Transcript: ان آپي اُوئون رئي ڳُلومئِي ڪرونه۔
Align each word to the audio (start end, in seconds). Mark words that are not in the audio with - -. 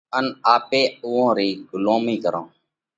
ان 0.17 0.25
آپي 0.55 0.81
اُوئون 1.03 1.29
رئي 1.37 1.49
ڳُلومئِي 1.69 2.15
ڪرونه۔ 2.23 2.51